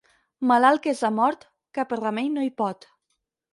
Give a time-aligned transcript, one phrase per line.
[0.51, 1.45] Malalt que és de mort,
[1.79, 2.91] cap remei no hi pot.